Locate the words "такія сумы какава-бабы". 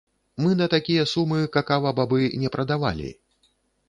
0.75-2.21